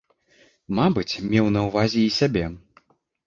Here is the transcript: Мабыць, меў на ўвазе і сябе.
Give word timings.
Мабыць, 0.77 1.19
меў 1.31 1.51
на 1.57 1.61
ўвазе 1.67 2.01
і 2.07 2.11
сябе. 2.19 2.45